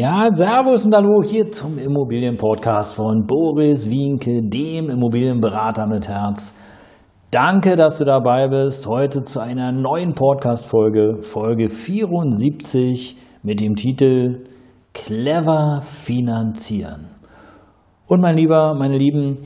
Ja, 0.00 0.28
Servus 0.30 0.86
und 0.86 0.94
Hallo 0.94 1.24
hier 1.24 1.50
zum 1.50 1.76
Immobilienpodcast 1.76 2.94
von 2.94 3.26
Boris 3.26 3.90
Wienke, 3.90 4.42
dem 4.44 4.90
Immobilienberater 4.90 5.88
mit 5.88 6.06
Herz. 6.06 6.54
Danke, 7.32 7.74
dass 7.74 7.98
du 7.98 8.04
dabei 8.04 8.46
bist. 8.46 8.86
Heute 8.86 9.24
zu 9.24 9.40
einer 9.40 9.72
neuen 9.72 10.14
Podcast-Folge, 10.14 11.22
Folge 11.22 11.68
74 11.68 13.16
mit 13.42 13.60
dem 13.60 13.74
Titel 13.74 14.44
Clever 14.94 15.80
finanzieren. 15.82 17.10
Und 18.06 18.20
mein 18.20 18.36
Lieber, 18.36 18.74
meine 18.74 18.98
Lieben, 18.98 19.38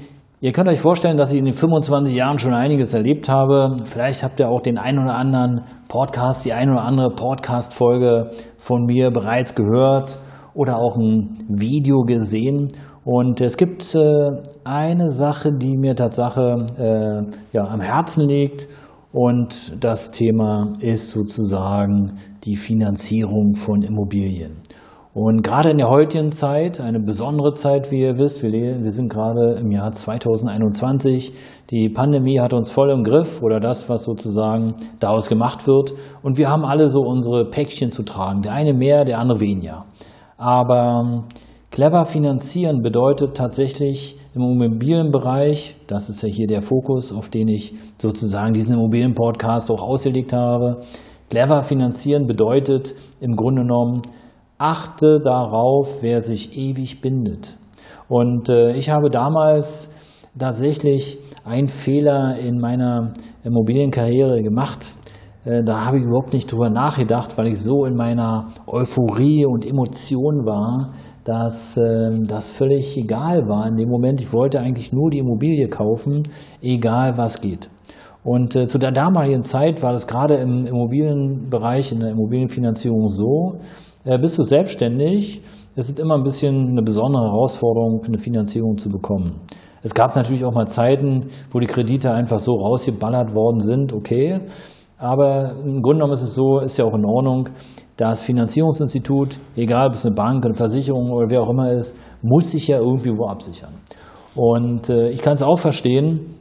ihr 0.43 0.53
könnt 0.53 0.69
euch 0.69 0.81
vorstellen, 0.81 1.17
dass 1.17 1.33
ich 1.33 1.39
in 1.39 1.47
den 1.47 1.55
25 1.55 2.15
Jahren 2.15 2.39
schon 2.39 2.53
einiges 2.53 2.93
erlebt 2.93 3.31
habe. 3.31 3.79
Vielleicht 3.85 4.23
habt 4.23 4.39
ihr 4.39 4.51
auch 4.51 4.61
den 4.61 4.77
einen 4.77 4.99
oder 4.99 5.15
anderen 5.15 5.63
Podcast, 5.89 6.45
die 6.45 6.53
eine 6.53 6.73
oder 6.73 6.83
andere 6.83 7.15
Podcast-Folge 7.15 8.33
von 8.59 8.85
mir 8.85 9.11
bereits 9.11 9.55
gehört 9.55 10.19
oder 10.55 10.79
auch 10.79 10.97
ein 10.97 11.39
Video 11.49 12.03
gesehen. 12.03 12.69
Und 13.05 13.41
es 13.41 13.57
gibt 13.57 13.95
äh, 13.95 14.43
eine 14.65 15.11
Sache, 15.11 15.53
die 15.53 15.77
mir 15.77 15.97
Tatsache 15.97 16.67
äh, 16.77 17.57
ja, 17.57 17.67
am 17.67 17.81
Herzen 17.81 18.29
liegt. 18.29 18.69
Und 19.13 19.85
das 19.85 20.11
Thema 20.11 20.73
ist 20.81 21.11
sozusagen 21.11 22.19
die 22.45 22.57
Finanzierung 22.57 23.55
von 23.55 23.83
Immobilien. 23.83 24.63
Und 25.15 25.43
gerade 25.43 25.69
in 25.69 25.77
der 25.77 25.91
heutigen 25.91 26.31
Zeit, 26.31 26.81
eine 26.81 26.99
besondere 26.99 27.53
Zeit, 27.53 27.91
wie 27.91 28.01
ihr 28.01 28.17
wisst, 28.17 28.43
wir, 28.43 28.51
wir 28.51 28.91
sind 28.91 29.13
gerade 29.13 29.59
im 29.61 29.71
Jahr 29.71 29.93
2021. 29.93 31.35
Die 31.71 31.91
Pandemie 31.91 32.41
hat 32.41 32.55
uns 32.55 32.71
voll 32.71 32.91
im 32.91 33.05
Griff 33.05 33.43
oder 33.43 33.61
das, 33.61 33.91
was 33.91 34.05
sozusagen 34.05 34.77
daraus 35.01 35.29
gemacht 35.29 35.67
wird. 35.67 35.93
Und 36.23 36.39
wir 36.39 36.49
haben 36.49 36.65
alle 36.65 36.87
so 36.87 37.03
unsere 37.03 37.45
Päckchen 37.51 37.91
zu 37.91 38.05
tragen. 38.05 38.41
Der 38.41 38.53
eine 38.53 38.73
mehr, 38.73 39.05
der 39.05 39.19
andere 39.19 39.41
weniger. 39.41 39.85
Aber 40.43 41.05
ähm, 41.05 41.25
clever 41.71 42.05
finanzieren 42.05 42.83
bedeutet 42.83 43.37
tatsächlich 43.37 44.17
im 44.35 44.43
Immobilienbereich, 44.43 45.77
das 45.87 46.11
ist 46.11 46.21
ja 46.23 46.29
hier 46.29 46.49
der 46.49 46.63
Fokus, 46.63 47.13
auf 47.13 47.29
den 47.29 47.47
ich 47.47 47.75
sozusagen 47.99 48.53
diesen 48.53 48.75
Immobilienpodcast 48.75 49.71
auch 49.71 49.83
ausgelegt 49.83 50.33
habe. 50.33 50.81
Clever 51.31 51.63
finanzieren 51.63 52.27
bedeutet 52.27 52.93
im 53.21 53.37
Grunde 53.37 53.63
genommen, 53.63 54.03
achte 54.59 55.21
darauf, 55.23 56.03
wer 56.03 56.21
sich 56.21 56.59
ewig 56.59 57.01
bindet. 57.01 57.57
Und 58.09 58.49
äh, 58.49 58.75
ich 58.75 58.91
habe 58.91 59.11
damals 59.11 59.93
tatsächlich 60.37 61.19
einen 61.45 61.69
Fehler 61.69 62.37
in 62.37 62.59
meiner 62.59 63.13
Immobilienkarriere 63.45 64.43
gemacht. 64.43 64.93
Äh, 65.45 65.65
da 65.65 65.85
habe 65.85 65.99
ich 65.99 66.05
überhaupt 66.05 66.33
nicht 66.33 66.51
drüber 66.53 66.71
nachgedacht, 66.71 67.37
weil 67.39 67.49
ich 67.49 67.61
so 67.61 67.85
in 67.85 67.97
meiner 67.97 68.49
Euphorie 68.67 69.45
und 69.45 69.67
Emotion 69.67 70.47
war, 70.47 70.93
dass 71.25 71.77
ähm, 71.77 72.27
das 72.27 72.51
völlig 72.51 72.97
egal 72.97 73.49
war 73.49 73.67
in 73.67 73.77
dem 73.77 73.89
Moment. 73.89 74.21
Ich 74.21 74.33
wollte 74.33 74.61
eigentlich 74.61 74.93
nur 74.93 75.11
die 75.11 75.19
Immobilie 75.19 75.69
kaufen, 75.69 76.25
egal 76.61 77.17
was 77.17 77.41
geht. 77.41 77.69
Und 78.25 78.55
äh, 78.55 78.67
zu 78.67 78.79
der 78.79 78.93
damaligen 78.93 79.43
Zeit 79.43 79.83
war 79.83 79.93
das 79.93 80.07
gerade 80.07 80.37
im 80.37 80.67
Immobilienbereich, 80.67 81.93
in 81.93 82.01
der 82.01 82.11
Immobilienfinanzierung 82.11 83.09
so, 83.09 83.57
äh, 84.05 84.19
bist 84.19 84.39
du 84.39 84.45
selbstständig, 84.45 85.43
es 85.75 85.89
ist 85.89 85.99
immer 85.99 86.17
ein 86.17 86.23
bisschen 86.23 86.69
eine 86.69 86.83
besondere 86.83 87.25
Herausforderung, 87.25 88.03
eine 88.07 88.19
Finanzierung 88.19 88.77
zu 88.77 88.91
bekommen. 88.91 89.41
Es 89.83 89.95
gab 89.95 90.15
natürlich 90.15 90.45
auch 90.45 90.55
mal 90.55 90.67
Zeiten, 90.67 91.29
wo 91.51 91.59
die 91.59 91.67
Kredite 91.67 92.13
einfach 92.13 92.39
so 92.39 92.53
rausgeballert 92.53 93.35
worden 93.35 93.61
sind, 93.61 93.93
okay. 93.93 94.43
Aber 95.03 95.57
im 95.57 95.83
Grunde 95.83 95.97
genommen 95.97 96.13
ist 96.13 96.23
es 96.23 96.37
so, 96.37 96.61
ist 96.61 96.77
ja 96.77 96.85
auch 96.85 96.95
in 96.95 97.05
Ordnung, 97.05 97.49
das 97.97 98.23
Finanzierungsinstitut, 98.23 99.41
egal 99.57 99.89
ob 99.89 99.95
es 99.95 100.07
eine 100.07 100.15
Bank, 100.15 100.45
eine 100.45 100.55
Versicherung 100.55 101.11
oder 101.11 101.29
wer 101.29 101.43
auch 101.43 101.51
immer 101.51 101.73
ist, 101.73 101.99
muss 102.23 102.53
sich 102.53 102.69
ja 102.69 102.79
irgendwie 102.79 103.11
wo 103.19 103.27
absichern. 103.27 103.75
Und 104.37 104.91
äh, 104.91 105.11
ich 105.11 105.21
kann 105.21 105.35
es 105.35 105.43
auch 105.43 105.59
verstehen, 105.59 106.37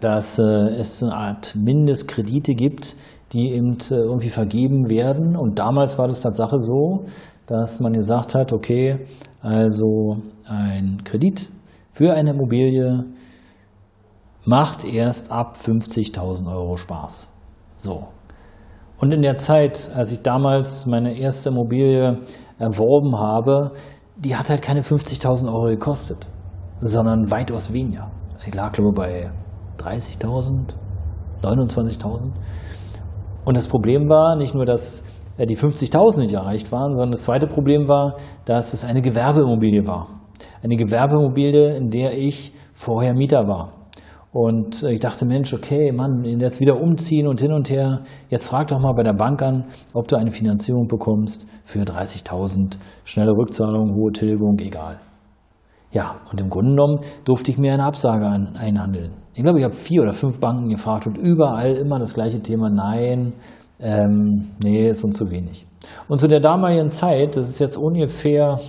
dass 0.00 0.40
äh, 0.40 0.42
es 0.42 1.00
eine 1.00 1.14
Art 1.14 1.54
Mindestkredite 1.54 2.54
gibt, 2.54 2.96
die 3.32 3.52
eben 3.52 3.78
äh, 3.78 3.94
irgendwie 3.94 4.30
vergeben 4.30 4.90
werden. 4.90 5.36
Und 5.36 5.60
damals 5.60 5.96
war 5.96 6.08
das 6.08 6.22
Tatsache 6.22 6.58
so, 6.58 7.04
dass 7.46 7.78
man 7.78 7.92
gesagt 7.92 8.34
hat, 8.34 8.52
okay, 8.52 9.06
also 9.40 10.16
ein 10.44 11.02
Kredit 11.04 11.50
für 11.92 12.14
eine 12.14 12.30
Immobilie 12.30 13.04
macht 14.44 14.84
erst 14.84 15.30
ab 15.30 15.56
50.000 15.56 16.52
Euro 16.52 16.76
Spaß. 16.76 17.35
So. 17.78 18.08
Und 18.98 19.12
in 19.12 19.22
der 19.22 19.36
Zeit, 19.36 19.90
als 19.94 20.10
ich 20.12 20.22
damals 20.22 20.86
meine 20.86 21.18
erste 21.18 21.50
Immobilie 21.50 22.20
erworben 22.58 23.18
habe, 23.18 23.72
die 24.16 24.36
hat 24.36 24.48
halt 24.48 24.62
keine 24.62 24.80
50.000 24.80 25.48
Euro 25.48 25.66
gekostet, 25.66 26.28
sondern 26.80 27.30
weitaus 27.30 27.72
weniger. 27.72 28.10
Ich 28.46 28.54
lag, 28.54 28.72
glaube 28.72 28.90
ich, 28.90 28.94
bei 28.94 29.30
30.000, 29.78 30.74
29.000. 31.42 32.32
Und 33.44 33.56
das 33.56 33.68
Problem 33.68 34.08
war 34.08 34.36
nicht 34.36 34.54
nur, 34.54 34.64
dass 34.64 35.04
äh, 35.36 35.46
die 35.46 35.56
50.000 35.56 36.20
nicht 36.20 36.34
erreicht 36.34 36.72
waren, 36.72 36.94
sondern 36.94 37.12
das 37.12 37.22
zweite 37.22 37.46
Problem 37.46 37.88
war, 37.88 38.16
dass 38.46 38.72
es 38.72 38.84
eine 38.84 39.02
Gewerbeimmobilie 39.02 39.86
war. 39.86 40.08
Eine 40.62 40.76
Gewerbeimmobilie, 40.76 41.76
in 41.76 41.90
der 41.90 42.16
ich 42.16 42.52
vorher 42.72 43.14
Mieter 43.14 43.46
war. 43.46 43.85
Und 44.38 44.82
ich 44.82 45.00
dachte, 45.00 45.24
Mensch, 45.24 45.54
okay, 45.54 45.92
Mann, 45.92 46.22
jetzt 46.22 46.60
wieder 46.60 46.78
umziehen 46.78 47.26
und 47.26 47.40
hin 47.40 47.52
und 47.52 47.70
her. 47.70 48.02
Jetzt 48.28 48.46
frag 48.46 48.66
doch 48.66 48.78
mal 48.78 48.92
bei 48.92 49.02
der 49.02 49.14
Bank 49.14 49.40
an, 49.40 49.64
ob 49.94 50.08
du 50.08 50.16
eine 50.16 50.30
Finanzierung 50.30 50.88
bekommst 50.88 51.48
für 51.64 51.84
30.000. 51.84 52.76
Schnelle 53.04 53.32
Rückzahlung, 53.32 53.94
hohe 53.94 54.12
Tilgung, 54.12 54.58
egal. 54.58 54.98
Ja, 55.90 56.16
und 56.30 56.38
im 56.38 56.50
Grunde 56.50 56.72
genommen 56.72 57.00
durfte 57.24 57.50
ich 57.50 57.56
mir 57.56 57.72
eine 57.72 57.84
Absage 57.84 58.26
einhandeln. 58.26 59.14
Ich 59.32 59.42
glaube, 59.42 59.58
ich 59.58 59.64
habe 59.64 59.74
vier 59.74 60.02
oder 60.02 60.12
fünf 60.12 60.38
Banken 60.38 60.68
gefragt 60.68 61.06
und 61.06 61.16
überall 61.16 61.72
immer 61.72 61.98
das 61.98 62.12
gleiche 62.12 62.42
Thema. 62.42 62.68
Nein, 62.68 63.32
ähm, 63.80 64.50
nee, 64.62 64.90
ist 64.90 65.02
uns 65.02 65.16
zu 65.16 65.30
wenig. 65.30 65.66
Und 66.08 66.20
zu 66.20 66.28
der 66.28 66.40
damaligen 66.40 66.90
Zeit, 66.90 67.38
das 67.38 67.48
ist 67.48 67.58
jetzt 67.58 67.78
ungefähr 67.78 68.60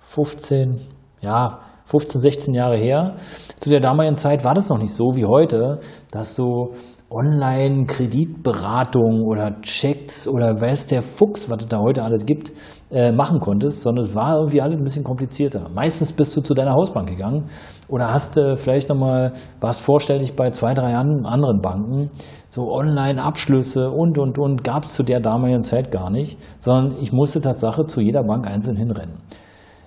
15, 0.00 0.68
hm, 0.68 0.80
ja, 1.22 1.60
15, 1.86 2.20
16 2.20 2.54
Jahre 2.54 2.76
her. 2.76 3.16
Zu 3.60 3.70
der 3.70 3.80
damaligen 3.80 4.16
Zeit 4.16 4.44
war 4.44 4.54
das 4.54 4.68
noch 4.68 4.78
nicht 4.78 4.92
so 4.92 5.14
wie 5.14 5.24
heute, 5.24 5.80
dass 6.10 6.36
du 6.36 6.74
Online-Kreditberatung 7.08 9.22
oder 9.24 9.60
Checks 9.60 10.26
oder 10.26 10.60
weiß 10.60 10.86
der 10.86 11.02
Fuchs, 11.02 11.48
was 11.48 11.62
es 11.62 11.68
da 11.68 11.78
heute 11.78 12.02
alles 12.02 12.26
gibt, 12.26 12.52
äh, 12.90 13.12
machen 13.12 13.38
konntest, 13.38 13.82
sondern 13.82 14.04
es 14.04 14.16
war 14.16 14.38
irgendwie 14.38 14.60
alles 14.60 14.76
ein 14.76 14.82
bisschen 14.82 15.04
komplizierter. 15.04 15.68
Meistens 15.68 16.12
bist 16.12 16.36
du 16.36 16.40
zu 16.40 16.54
deiner 16.54 16.72
Hausbank 16.72 17.08
gegangen 17.08 17.44
oder 17.88 18.12
hast 18.12 18.36
äh, 18.38 18.56
vielleicht 18.56 18.88
nochmal, 18.88 19.34
warst 19.60 19.82
vorstellig 19.82 20.34
bei 20.34 20.50
zwei, 20.50 20.74
drei 20.74 20.96
anderen 20.96 21.60
Banken, 21.60 22.10
so 22.48 22.72
Online-Abschlüsse 22.72 23.92
und, 23.92 24.18
und, 24.18 24.40
und, 24.40 24.64
gab 24.64 24.86
es 24.86 24.94
zu 24.94 25.04
der 25.04 25.20
damaligen 25.20 25.62
Zeit 25.62 25.92
gar 25.92 26.10
nicht, 26.10 26.40
sondern 26.58 26.96
ich 27.00 27.12
musste 27.12 27.40
Tatsache 27.40 27.84
zu 27.84 28.00
jeder 28.00 28.24
Bank 28.24 28.48
einzeln 28.48 28.76
hinrennen. 28.76 29.20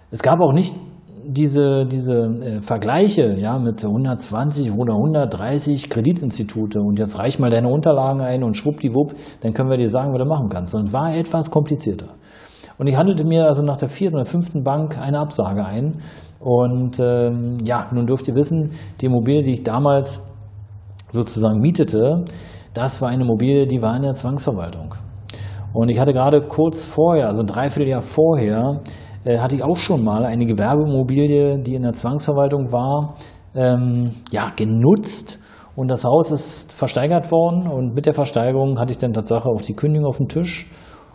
Es 0.09 0.23
gab 0.23 0.39
auch 0.39 0.53
nicht 0.53 0.73
diese, 1.31 1.85
diese 1.85 2.15
äh, 2.15 2.61
Vergleiche 2.61 3.35
ja, 3.37 3.59
mit 3.59 3.83
120 3.83 4.71
oder 4.71 4.93
130 4.93 5.89
Kreditinstitute 5.89 6.79
und 6.81 6.97
jetzt 6.97 7.19
reich 7.19 7.39
mal 7.39 7.49
deine 7.49 7.69
Unterlagen 7.69 8.21
ein 8.21 8.43
und 8.43 8.57
schwuppdiwupp, 8.57 9.13
dann 9.41 9.53
können 9.53 9.69
wir 9.69 9.77
dir 9.77 9.87
sagen, 9.87 10.11
was 10.13 10.21
du 10.21 10.27
machen 10.27 10.49
kannst. 10.49 10.75
Und 10.75 10.91
war 10.91 11.15
etwas 11.15 11.51
komplizierter. 11.51 12.15
Und 12.77 12.87
ich 12.87 12.95
handelte 12.95 13.25
mir 13.25 13.45
also 13.45 13.63
nach 13.63 13.77
der 13.77 13.89
vierten 13.89 14.15
oder 14.15 14.25
fünften 14.25 14.63
Bank 14.63 14.97
eine 14.97 15.19
Absage 15.19 15.65
ein. 15.65 15.99
Und 16.39 16.99
ähm, 16.99 17.57
ja, 17.65 17.89
nun 17.93 18.07
dürft 18.07 18.27
ihr 18.27 18.35
wissen, 18.35 18.71
die 19.01 19.07
Immobilie, 19.07 19.43
die 19.43 19.53
ich 19.53 19.63
damals 19.63 20.25
sozusagen 21.11 21.59
mietete, 21.59 22.25
das 22.73 23.01
war 23.01 23.09
eine 23.09 23.23
Immobilie, 23.23 23.67
die 23.67 23.81
war 23.81 23.95
in 23.95 24.03
der 24.03 24.13
Zwangsverwaltung. 24.13 24.95
Und 25.73 25.91
ich 25.91 25.99
hatte 25.99 26.13
gerade 26.13 26.47
kurz 26.47 26.83
vorher, 26.83 27.27
also 27.27 27.41
ein 27.41 27.47
Dreivierteljahr 27.47 28.01
vorher, 28.01 28.81
äh, 29.29 29.37
hatte 29.37 29.55
ich 29.55 29.63
auch 29.63 29.75
schon 29.75 30.03
mal 30.03 30.25
eine 30.25 30.45
Gewerbeimmobilie, 30.45 31.59
die 31.59 31.75
in 31.75 31.83
der 31.83 31.93
Zwangsverwaltung 31.93 32.71
war, 32.71 33.13
ähm, 33.53 34.13
ja, 34.31 34.51
genutzt. 34.55 35.39
Und 35.75 35.87
das 35.87 36.03
Haus 36.03 36.31
ist 36.31 36.73
versteigert 36.73 37.31
worden. 37.31 37.67
Und 37.67 37.93
mit 37.93 38.05
der 38.07 38.13
Versteigerung 38.13 38.79
hatte 38.79 38.91
ich 38.91 38.97
dann 38.97 39.13
Tatsache 39.13 39.47
auch 39.47 39.61
die 39.61 39.75
Kündigung 39.75 40.07
auf 40.07 40.17
dem 40.17 40.27
Tisch. 40.27 40.67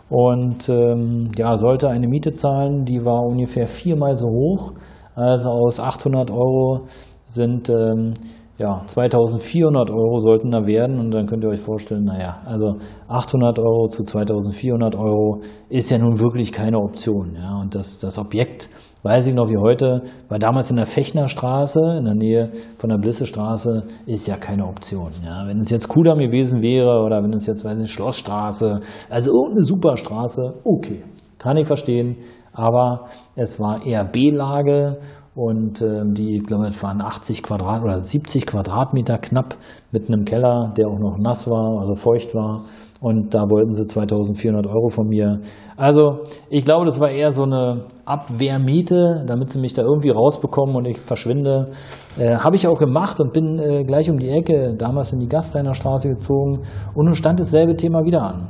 Und 0.09 0.69
ähm, 0.69 1.31
ja, 1.37 1.55
sollte 1.57 1.89
eine 1.89 2.07
Miete 2.07 2.31
zahlen, 2.31 2.85
die 2.85 3.03
war 3.03 3.21
ungefähr 3.21 3.67
viermal 3.67 4.15
so 4.15 4.27
hoch, 4.27 4.73
Also 5.15 5.49
aus 5.49 5.79
800 5.79 6.31
Euro 6.31 6.85
sind 7.27 7.69
ähm, 7.69 8.13
ja, 8.57 8.83
2400 8.85 9.91
Euro 9.91 10.17
sollten 10.17 10.51
da 10.51 10.65
werden 10.65 10.99
und 10.99 11.11
dann 11.11 11.25
könnt 11.25 11.43
ihr 11.43 11.49
euch 11.49 11.59
vorstellen, 11.59 12.05
naja, 12.05 12.41
also 12.45 12.77
800 13.09 13.59
Euro 13.59 13.87
zu 13.87 14.03
2400 14.03 14.95
Euro 14.95 15.41
ist 15.67 15.91
ja 15.91 15.97
nun 15.97 16.19
wirklich 16.19 16.53
keine 16.53 16.77
Option. 16.77 17.35
Ja, 17.35 17.59
und 17.59 17.75
das, 17.75 17.99
das 17.99 18.17
Objekt, 18.17 18.69
weiß 19.03 19.27
ich 19.27 19.33
noch 19.33 19.49
wie 19.49 19.57
heute, 19.57 20.03
war 20.29 20.39
damals 20.39 20.71
in 20.71 20.77
der 20.77 20.85
Fechnerstraße, 20.85 21.97
in 21.99 22.05
der 22.05 22.15
Nähe 22.15 22.51
von 22.77 22.89
der 22.89 22.97
Blissestraße, 22.97 23.83
ist 24.05 24.25
ja 24.25 24.37
keine 24.37 24.65
Option. 24.65 25.11
Ja, 25.25 25.45
wenn 25.47 25.59
es 25.59 25.69
jetzt 25.69 25.89
Kudamm 25.89 26.19
gewesen 26.19 26.63
wäre 26.63 27.03
oder 27.03 27.21
wenn 27.23 27.33
es 27.33 27.47
jetzt, 27.47 27.65
weiß 27.65 27.81
ich, 27.81 27.91
Schlossstraße, 27.91 28.79
also 29.09 29.31
irgendeine 29.31 29.65
Superstraße, 29.65 30.61
okay, 30.63 31.03
kann 31.39 31.57
ich 31.57 31.67
verstehen, 31.67 32.15
aber 32.53 33.07
es 33.35 33.59
war 33.59 33.85
eher 33.85 34.05
B-Lage 34.05 34.99
und 35.35 35.81
ähm, 35.81 36.13
die, 36.13 36.37
ich 36.37 36.45
glaube, 36.45 36.67
es 36.67 36.81
waren 36.81 37.01
80 37.01 37.43
Quadrat 37.43 37.83
oder 37.83 37.97
70 37.97 38.45
Quadratmeter 38.45 39.17
knapp 39.17 39.57
mit 39.91 40.07
einem 40.07 40.23
Keller, 40.23 40.73
der 40.77 40.87
auch 40.87 40.97
noch 40.97 41.17
nass 41.17 41.49
war, 41.49 41.81
also 41.81 41.95
feucht 41.95 42.33
war. 42.33 42.63
Und 43.01 43.35
da 43.35 43.41
wollten 43.49 43.71
sie 43.71 43.85
2400 43.85 44.65
Euro 44.67 44.87
von 44.87 45.09
mir. 45.09 45.41
Also 45.75 46.19
ich 46.49 46.63
glaube, 46.63 46.85
das 46.85 47.01
war 47.01 47.09
eher 47.09 47.31
so 47.31 47.43
eine 47.43 47.83
Abwehrmiete, 48.05 49.25
damit 49.27 49.49
sie 49.49 49.59
mich 49.59 49.73
da 49.73 49.81
irgendwie 49.81 50.09
rausbekommen 50.09 50.75
und 50.77 50.85
ich 50.85 50.99
verschwinde. 50.99 51.71
Äh, 52.17 52.37
Habe 52.37 52.55
ich 52.55 52.65
auch 52.67 52.79
gemacht 52.79 53.19
und 53.19 53.33
bin 53.33 53.59
äh, 53.59 53.83
gleich 53.83 54.09
um 54.09 54.17
die 54.17 54.29
Ecke, 54.29 54.75
damals 54.77 55.11
in 55.11 55.19
die 55.19 55.27
Gasteiner 55.27 55.73
Straße 55.73 56.07
gezogen 56.07 56.61
und 56.95 57.05
nun 57.05 57.15
stand 57.15 57.41
dasselbe 57.41 57.75
Thema 57.75 58.05
wieder 58.05 58.23
an. 58.23 58.47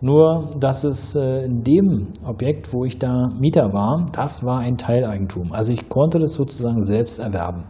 Nur, 0.00 0.50
dass 0.60 0.84
es 0.84 1.14
äh, 1.14 1.44
in 1.44 1.62
dem 1.62 2.12
Objekt, 2.24 2.72
wo 2.74 2.84
ich 2.84 2.98
da 2.98 3.28
Mieter 3.38 3.72
war, 3.72 4.06
das 4.12 4.44
war 4.44 4.58
ein 4.58 4.76
Teileigentum. 4.76 5.52
Also 5.52 5.72
ich 5.72 5.88
konnte 5.88 6.18
das 6.18 6.34
sozusagen 6.34 6.82
selbst 6.82 7.18
erwerben. 7.18 7.64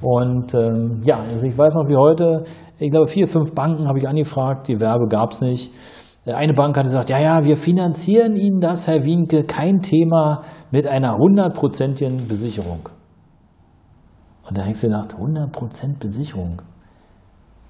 Und 0.00 0.54
ähm, 0.54 1.00
ja, 1.04 1.20
also 1.20 1.46
ich 1.46 1.56
weiß 1.56 1.76
noch 1.76 1.88
wie 1.88 1.96
heute, 1.96 2.44
ich 2.78 2.90
glaube 2.90 3.06
vier, 3.06 3.28
fünf 3.28 3.54
Banken 3.54 3.86
habe 3.86 4.00
ich 4.00 4.08
angefragt, 4.08 4.66
die 4.66 4.80
Werbe 4.80 5.06
gab 5.06 5.30
es 5.30 5.40
nicht. 5.40 5.72
Äh, 6.24 6.32
eine 6.32 6.54
Bank 6.54 6.76
hat 6.76 6.84
gesagt, 6.84 7.10
ja, 7.10 7.20
ja, 7.20 7.44
wir 7.44 7.56
finanzieren 7.56 8.34
Ihnen 8.34 8.60
das, 8.60 8.88
Herr 8.88 9.04
Wienke, 9.04 9.44
kein 9.44 9.82
Thema 9.82 10.42
mit 10.72 10.88
einer 10.88 11.16
hundertprozentigen 11.16 12.26
Besicherung. 12.26 12.88
Und 14.48 14.58
da 14.58 14.62
hängst 14.62 14.82
du 14.82 14.88
gedacht, 14.88 15.14
100% 15.14 16.00
Besicherung. 16.00 16.62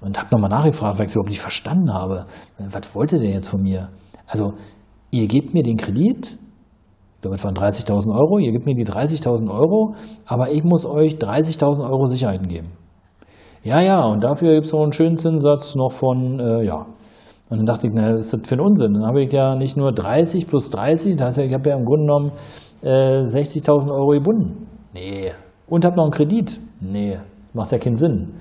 Und 0.03 0.19
habe 0.19 0.29
nochmal 0.31 0.49
nachgefragt, 0.49 0.99
weil 0.99 1.05
ich 1.05 1.11
es 1.11 1.15
überhaupt 1.15 1.29
nicht 1.29 1.39
verstanden 1.39 1.93
habe. 1.93 2.25
Was 2.57 2.93
wollte 2.93 3.19
der 3.19 3.31
jetzt 3.31 3.47
von 3.47 3.61
mir? 3.61 3.89
Also, 4.27 4.53
ihr 5.11 5.27
gebt 5.27 5.53
mir 5.53 5.63
den 5.63 5.77
Kredit, 5.77 6.37
es 7.21 7.43
waren 7.45 7.55
30.000 7.55 8.13
Euro, 8.13 8.37
ihr 8.37 8.51
gebt 8.51 8.65
mir 8.65 8.75
die 8.75 8.85
30.000 8.85 9.49
Euro, 9.49 9.95
aber 10.25 10.51
ich 10.51 10.65
muss 10.65 10.85
euch 10.85 11.13
30.000 11.13 11.89
Euro 11.89 12.05
Sicherheiten 12.05 12.49
geben. 12.49 12.73
Ja, 13.63 13.79
ja, 13.79 14.03
und 14.03 14.25
dafür 14.25 14.55
gibt 14.55 14.65
es 14.65 14.73
noch 14.73 14.83
einen 14.83 14.91
schönen 14.91 15.15
Zinssatz 15.15 15.75
noch 15.75 15.93
von, 15.93 16.41
äh, 16.41 16.65
ja. 16.65 16.85
Und 17.49 17.59
dann 17.59 17.65
dachte 17.65 17.87
ich, 17.87 17.93
na, 17.95 18.15
ist 18.15 18.33
das 18.33 18.41
für 18.45 18.55
ein 18.55 18.59
Unsinn? 18.59 18.95
Dann 18.95 19.05
habe 19.05 19.23
ich 19.23 19.31
ja 19.31 19.55
nicht 19.55 19.77
nur 19.77 19.93
30 19.93 20.47
plus 20.47 20.69
30, 20.69 21.15
das 21.15 21.27
heißt 21.27 21.37
ja, 21.37 21.43
ich 21.45 21.53
habe 21.53 21.69
ja 21.69 21.77
im 21.77 21.85
Grunde 21.85 22.07
genommen 22.07 22.31
äh, 22.81 23.21
60.000 23.21 23.89
Euro 23.89 24.09
gebunden. 24.09 24.67
Nee. 24.93 25.31
Und 25.67 25.85
habe 25.85 25.95
noch 25.95 26.03
einen 26.03 26.11
Kredit. 26.11 26.59
Nee, 26.81 27.19
macht 27.53 27.71
ja 27.71 27.77
keinen 27.77 27.95
Sinn. 27.95 28.33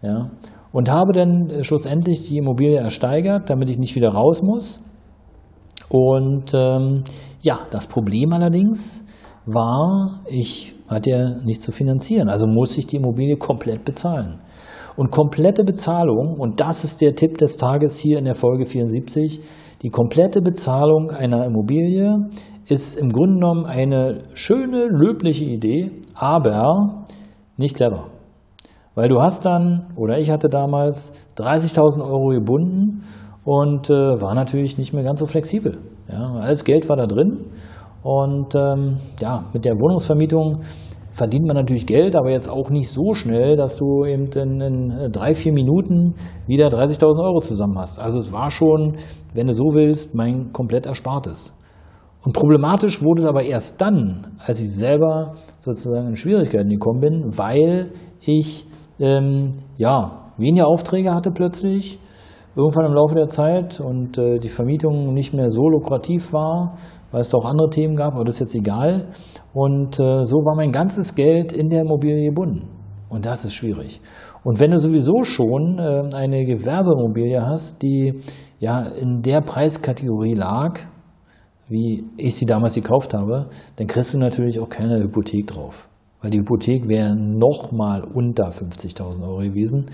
Ja 0.00 0.30
und 0.72 0.90
habe 0.90 1.12
dann 1.12 1.50
äh, 1.50 1.64
schlussendlich 1.64 2.28
die 2.28 2.38
Immobilie 2.38 2.78
ersteigert, 2.78 3.50
damit 3.50 3.70
ich 3.70 3.78
nicht 3.78 3.94
wieder 3.94 4.08
raus 4.08 4.42
muss. 4.42 4.80
Und 5.88 6.54
ähm, 6.54 7.04
ja, 7.42 7.60
das 7.70 7.86
Problem 7.86 8.32
allerdings 8.32 9.04
war, 9.44 10.22
ich 10.26 10.74
hatte 10.88 11.10
ja 11.10 11.44
nichts 11.44 11.64
zu 11.64 11.72
finanzieren, 11.72 12.28
also 12.28 12.46
muss 12.46 12.78
ich 12.78 12.86
die 12.86 12.96
Immobilie 12.96 13.36
komplett 13.36 13.84
bezahlen. 13.84 14.40
Und 14.96 15.10
komplette 15.10 15.64
Bezahlung, 15.64 16.38
und 16.38 16.60
das 16.60 16.84
ist 16.84 17.00
der 17.00 17.14
Tipp 17.14 17.38
des 17.38 17.56
Tages 17.56 17.98
hier 17.98 18.18
in 18.18 18.24
der 18.24 18.34
Folge 18.34 18.66
74, 18.66 19.40
die 19.82 19.88
komplette 19.88 20.42
Bezahlung 20.42 21.10
einer 21.10 21.44
Immobilie 21.46 22.28
ist 22.66 22.96
im 22.96 23.10
Grunde 23.10 23.34
genommen 23.34 23.66
eine 23.66 24.24
schöne, 24.34 24.86
löbliche 24.86 25.44
Idee, 25.44 25.90
aber 26.14 27.06
nicht 27.56 27.76
clever. 27.76 28.11
Weil 28.94 29.08
du 29.08 29.20
hast 29.20 29.46
dann, 29.46 29.92
oder 29.96 30.18
ich 30.18 30.30
hatte 30.30 30.48
damals 30.48 31.14
30.000 31.36 32.04
Euro 32.04 32.28
gebunden 32.28 33.04
und 33.44 33.88
äh, 33.90 34.20
war 34.20 34.34
natürlich 34.34 34.78
nicht 34.78 34.92
mehr 34.92 35.02
ganz 35.02 35.20
so 35.20 35.26
flexibel. 35.26 35.78
Ja, 36.08 36.40
alles 36.40 36.64
Geld 36.64 36.88
war 36.88 36.96
da 36.96 37.06
drin 37.06 37.46
und 38.02 38.54
ähm, 38.54 38.98
ja, 39.20 39.46
mit 39.52 39.64
der 39.64 39.74
Wohnungsvermietung 39.74 40.60
verdient 41.10 41.46
man 41.46 41.56
natürlich 41.56 41.86
Geld, 41.86 42.16
aber 42.16 42.30
jetzt 42.30 42.48
auch 42.48 42.70
nicht 42.70 42.88
so 42.88 43.12
schnell, 43.12 43.56
dass 43.56 43.76
du 43.76 44.04
eben 44.04 44.30
in, 44.32 44.60
in 44.60 44.90
äh, 44.90 45.10
drei, 45.10 45.34
vier 45.34 45.52
Minuten 45.52 46.14
wieder 46.46 46.68
30.000 46.68 47.22
Euro 47.22 47.40
zusammen 47.40 47.78
hast. 47.78 47.98
Also 47.98 48.18
es 48.18 48.32
war 48.32 48.50
schon, 48.50 48.96
wenn 49.34 49.46
du 49.46 49.52
so 49.52 49.74
willst, 49.74 50.14
mein 50.14 50.52
komplett 50.52 50.86
Erspartes. 50.86 51.54
Und 52.24 52.34
problematisch 52.34 53.02
wurde 53.02 53.22
es 53.22 53.26
aber 53.26 53.42
erst 53.42 53.80
dann, 53.80 54.38
als 54.38 54.60
ich 54.60 54.70
selber 54.70 55.34
sozusagen 55.58 56.08
in 56.08 56.16
Schwierigkeiten 56.16 56.70
gekommen 56.70 57.00
bin, 57.00 57.36
weil 57.36 57.92
ich 58.20 58.64
ähm, 59.02 59.52
ja, 59.76 60.30
weniger 60.38 60.68
Aufträge 60.68 61.12
hatte 61.14 61.32
plötzlich, 61.32 61.98
irgendwann 62.54 62.86
im 62.86 62.94
Laufe 62.94 63.14
der 63.14 63.28
Zeit 63.28 63.80
und 63.80 64.18
äh, 64.18 64.38
die 64.38 64.48
Vermietung 64.48 65.12
nicht 65.14 65.34
mehr 65.34 65.48
so 65.48 65.68
lukrativ 65.68 66.32
war, 66.32 66.76
weil 67.10 67.20
es 67.20 67.30
da 67.30 67.38
auch 67.38 67.44
andere 67.44 67.70
Themen 67.70 67.96
gab, 67.96 68.14
aber 68.14 68.24
das 68.24 68.34
ist 68.34 68.40
jetzt 68.40 68.54
egal. 68.54 69.08
Und 69.52 69.98
äh, 69.98 70.24
so 70.24 70.36
war 70.38 70.54
mein 70.54 70.72
ganzes 70.72 71.14
Geld 71.14 71.52
in 71.52 71.68
der 71.68 71.82
Immobilie 71.82 72.28
gebunden. 72.28 72.68
Und 73.08 73.26
das 73.26 73.44
ist 73.44 73.54
schwierig. 73.54 74.00
Und 74.44 74.60
wenn 74.60 74.70
du 74.70 74.78
sowieso 74.78 75.24
schon 75.24 75.78
äh, 75.78 76.14
eine 76.14 76.44
Gewerbeimmobilie 76.44 77.42
hast, 77.44 77.82
die 77.82 78.20
ja 78.58 78.82
in 78.86 79.22
der 79.22 79.40
Preiskategorie 79.40 80.34
lag, 80.34 80.80
wie 81.68 82.04
ich 82.16 82.36
sie 82.36 82.46
damals 82.46 82.74
gekauft 82.74 83.14
habe, 83.14 83.48
dann 83.76 83.86
kriegst 83.86 84.14
du 84.14 84.18
natürlich 84.18 84.60
auch 84.60 84.68
keine 84.68 84.98
Hypothek 84.98 85.46
drauf 85.46 85.88
weil 86.22 86.30
die 86.30 86.38
Hypothek 86.38 86.88
wäre 86.88 87.14
nochmal 87.14 88.04
unter 88.04 88.48
50.000 88.48 89.26
Euro 89.26 89.38
gewesen, 89.38 89.86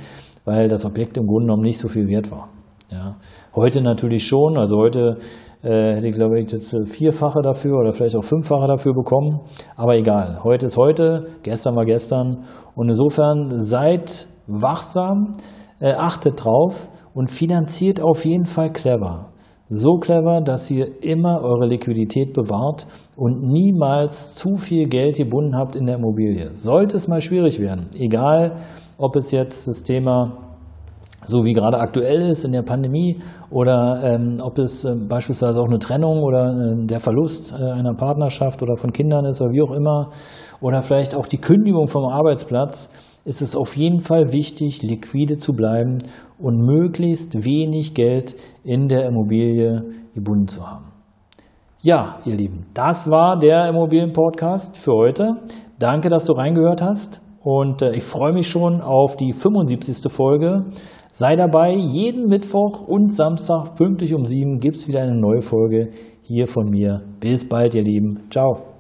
weil 0.44 0.68
das 0.68 0.84
Objekt 0.84 1.16
im 1.16 1.26
Grunde 1.26 1.46
genommen 1.46 1.64
nicht 1.64 1.78
so 1.78 1.88
viel 1.88 2.06
wert 2.06 2.30
war. 2.30 2.50
Ja. 2.90 3.16
Heute 3.54 3.82
natürlich 3.82 4.26
schon, 4.26 4.56
also 4.56 4.78
heute 4.78 5.18
äh, 5.62 5.96
hätte 5.96 6.08
ich 6.08 6.14
glaube 6.14 6.40
ich 6.40 6.50
jetzt 6.50 6.74
vierfache 6.86 7.42
dafür 7.42 7.78
oder 7.78 7.92
vielleicht 7.92 8.16
auch 8.16 8.24
fünffache 8.24 8.66
dafür 8.66 8.94
bekommen, 8.94 9.40
aber 9.76 9.96
egal. 9.96 10.42
Heute 10.42 10.66
ist 10.66 10.78
heute, 10.78 11.26
gestern 11.42 11.76
war 11.76 11.84
gestern 11.84 12.44
und 12.74 12.88
insofern 12.88 13.58
seid 13.58 14.26
wachsam, 14.46 15.36
äh, 15.80 15.92
achtet 15.92 16.44
drauf 16.44 16.88
und 17.12 17.30
finanziert 17.30 18.00
auf 18.00 18.24
jeden 18.24 18.46
Fall 18.46 18.70
clever. 18.70 19.32
So 19.70 19.98
clever, 19.98 20.40
dass 20.40 20.70
ihr 20.70 21.02
immer 21.02 21.42
eure 21.42 21.66
Liquidität 21.66 22.32
bewahrt 22.32 22.86
und 23.16 23.42
niemals 23.42 24.34
zu 24.34 24.56
viel 24.56 24.88
Geld 24.88 25.18
gebunden 25.18 25.56
habt 25.56 25.76
in 25.76 25.84
der 25.84 25.96
Immobilie. 25.96 26.54
Sollte 26.54 26.96
es 26.96 27.06
mal 27.06 27.20
schwierig 27.20 27.60
werden, 27.60 27.90
egal 27.94 28.56
ob 28.96 29.16
es 29.16 29.30
jetzt 29.30 29.68
das 29.68 29.82
Thema 29.82 30.48
so 31.26 31.44
wie 31.44 31.52
gerade 31.52 31.78
aktuell 31.78 32.22
ist 32.22 32.44
in 32.44 32.52
der 32.52 32.62
Pandemie 32.62 33.20
oder 33.50 34.00
ähm, 34.02 34.38
ob 34.40 34.58
es 34.58 34.84
äh, 34.84 34.94
beispielsweise 34.94 35.60
auch 35.60 35.68
eine 35.68 35.78
Trennung 35.78 36.22
oder 36.22 36.44
äh, 36.44 36.86
der 36.86 37.00
Verlust 37.00 37.52
äh, 37.52 37.56
einer 37.56 37.94
Partnerschaft 37.94 38.62
oder 38.62 38.76
von 38.76 38.92
Kindern 38.92 39.26
ist 39.26 39.42
oder 39.42 39.52
wie 39.52 39.62
auch 39.62 39.72
immer 39.72 40.10
oder 40.60 40.80
vielleicht 40.80 41.14
auch 41.14 41.26
die 41.26 41.38
Kündigung 41.38 41.88
vom 41.88 42.06
Arbeitsplatz, 42.06 42.90
ist 43.28 43.42
es 43.42 43.54
auf 43.54 43.76
jeden 43.76 44.00
Fall 44.00 44.32
wichtig, 44.32 44.82
liquide 44.82 45.36
zu 45.36 45.52
bleiben 45.52 45.98
und 46.38 46.64
möglichst 46.64 47.44
wenig 47.44 47.92
Geld 47.92 48.36
in 48.64 48.88
der 48.88 49.06
Immobilie 49.06 49.84
gebunden 50.14 50.48
zu 50.48 50.66
haben. 50.66 50.86
Ja, 51.82 52.20
ihr 52.24 52.36
Lieben, 52.36 52.64
das 52.72 53.10
war 53.10 53.38
der 53.38 53.68
Immobilienpodcast 53.68 54.78
für 54.78 54.92
heute. 54.92 55.36
Danke, 55.78 56.08
dass 56.08 56.24
du 56.24 56.32
reingehört 56.32 56.80
hast 56.80 57.20
und 57.42 57.82
äh, 57.82 57.94
ich 57.94 58.02
freue 58.02 58.32
mich 58.32 58.48
schon 58.48 58.80
auf 58.80 59.16
die 59.16 59.32
75. 59.32 60.10
Folge. 60.10 60.64
Sei 61.12 61.36
dabei, 61.36 61.74
jeden 61.74 62.28
Mittwoch 62.28 62.80
und 62.80 63.12
Samstag 63.12 63.74
pünktlich 63.76 64.14
um 64.14 64.24
sieben 64.24 64.58
gibt 64.58 64.76
es 64.76 64.88
wieder 64.88 65.02
eine 65.02 65.20
neue 65.20 65.42
Folge 65.42 65.90
hier 66.22 66.46
von 66.46 66.70
mir. 66.70 67.02
Bis 67.20 67.46
bald, 67.46 67.74
ihr 67.74 67.84
Lieben. 67.84 68.20
Ciao. 68.30 68.77